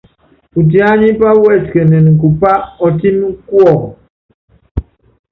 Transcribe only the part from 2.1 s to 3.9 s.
bupá ɔtɛ́m kuɔmb.